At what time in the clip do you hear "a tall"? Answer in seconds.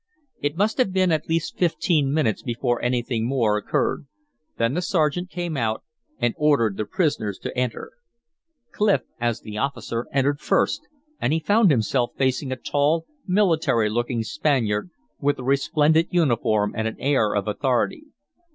12.51-13.05